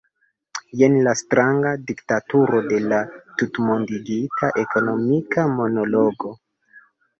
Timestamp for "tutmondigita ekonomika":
3.43-5.49